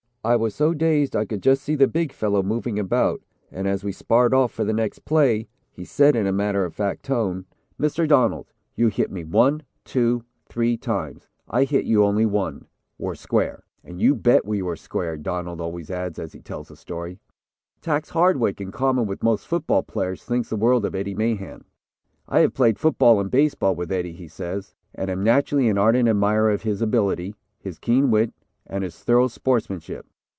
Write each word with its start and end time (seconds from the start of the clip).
I 0.23 0.35
was 0.35 0.53
so 0.53 0.75
dazed 0.75 1.15
I 1.15 1.25
could 1.25 1.41
just 1.41 1.63
see 1.63 1.73
the 1.73 1.87
big 1.87 2.11
fellow 2.13 2.43
moving 2.43 2.77
about 2.77 3.23
and 3.51 3.67
as 3.67 3.83
we 3.83 3.91
sparred 3.91 4.35
off 4.35 4.51
for 4.51 4.63
the 4.63 4.71
next 4.71 4.99
play 5.03 5.47
he 5.71 5.83
said 5.83 6.15
in 6.15 6.27
a 6.27 6.31
matter 6.31 6.63
of 6.63 6.75
fact 6.75 7.01
tone: 7.01 7.47
"'Mr. 7.79 8.07
Donald, 8.07 8.45
you 8.75 8.89
hit 8.89 9.09
me, 9.11 9.23
one, 9.23 9.63
two, 9.83 10.23
three 10.47 10.77
times, 10.77 11.27
I 11.49 11.63
hit 11.63 11.85
you 11.85 12.03
only 12.05 12.27
one 12.27 12.67
we're 12.99 13.15
square.' 13.15 13.63
"And 13.83 13.99
you 13.99 14.13
bet 14.13 14.45
we 14.45 14.61
were 14.61 14.75
square," 14.75 15.17
Donald 15.17 15.59
always 15.59 15.89
adds 15.89 16.19
as 16.19 16.33
he 16.33 16.39
tells 16.39 16.67
the 16.67 16.75
story. 16.75 17.17
Tacks 17.81 18.09
Hardwick, 18.11 18.61
in 18.61 18.71
common 18.71 19.07
with 19.07 19.23
most 19.23 19.47
football 19.47 19.81
players, 19.81 20.23
thinks 20.23 20.49
the 20.49 20.55
world 20.55 20.85
of 20.85 20.93
Eddie 20.93 21.15
Mahan. 21.15 21.63
"I 22.27 22.41
have 22.41 22.53
played 22.53 22.77
football 22.77 23.19
and 23.19 23.31
baseball 23.31 23.73
with 23.73 23.91
Eddie," 23.91 24.13
he 24.13 24.27
says, 24.27 24.75
"and 24.93 25.09
am 25.09 25.23
naturally 25.23 25.67
an 25.67 25.79
ardent 25.79 26.07
admirer 26.07 26.51
of 26.51 26.61
his 26.61 26.79
ability, 26.79 27.33
his 27.59 27.79
keen 27.79 28.11
wit 28.11 28.31
and 28.67 28.83
his 28.83 28.99
thorough 28.99 29.27
sportsmanship. 29.27 30.05